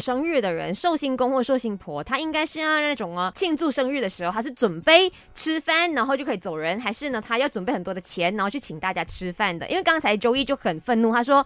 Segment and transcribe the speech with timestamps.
[0.00, 9.68] 生日的人，寿星公或寿星婆，他应该是要那种哦，庆祝生日的时候，他是准备吃饭，然后就可以走人，还是呢，他要准备很多的钱，然后去请大家吃饭的？
[9.68, 11.44] 因为刚才周一就很愤怒，他说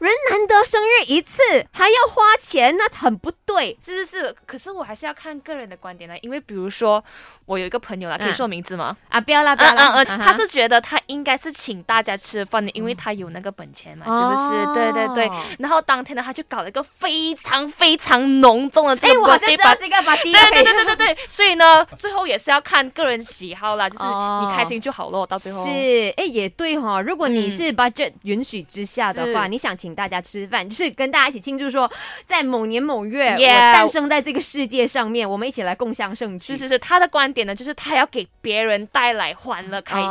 [0.00, 3.78] 人难得生日一次，还要花钱，那很不对。
[3.82, 7.02] 是是是，可是我还是要看个人的观点呢，因为比如说
[7.46, 8.96] 我有一个朋友啦，可以说名字吗？
[9.08, 14.74] 啊，不要啦，不要啦，他是觉得他应该是请大家吃饭的，因为他有那个本钱嘛，是不是？
[14.74, 15.30] 对对对。
[15.58, 20.16] 然后当天呢，他就搞了一个非常非常浓重的这个，哎，我好像知道这个吧？
[20.16, 25.26] 对对对对对对，所以呢，最后也是要看个人喜好啦，就是你开心就好咯。
[25.26, 25.70] 到最后是，
[26.16, 27.00] 哎，也对哈。
[27.00, 31.90] 如果你是 budget 允许之下的话，你想请大家吃饭，就是跟大家一起庆祝说，
[32.26, 36.56] 在某年某月我诞生在这个世界上面，我们一起来共享盛举。
[36.56, 40.08] 是是是，他的观点呢，就是他要给别人带来欢乐、开心。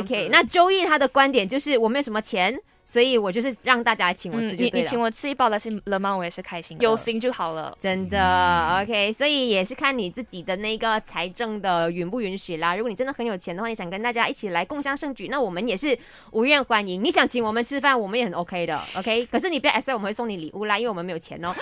[0.00, 2.58] OK，那周易他的观点就是我没有什么钱。
[2.84, 4.76] 所以我就是让大家请我吃就对了。
[4.76, 6.14] 你你请我吃一包的是了吗？
[6.14, 7.74] 我也是开心，有心就好了。
[7.78, 9.10] 真的，OK。
[9.10, 12.76] 所以也是看你自己的那个财政的允不允许啦。
[12.76, 15.98] 如果你真的很有钱的话，你想跟大家一起来共襄盛举，那我们也是
[16.32, 17.02] 无怨欢迎。
[17.02, 19.26] 你想请我们吃饭，我们也很 OK 的，OK。
[19.26, 21.52] 可是你不要 expect 我们会送你礼物啦，因为我们没有钱哦。